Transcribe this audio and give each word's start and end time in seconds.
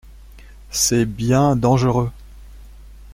C’est 0.71 1.05
bien 1.05 1.55
dangereux! 1.55 2.09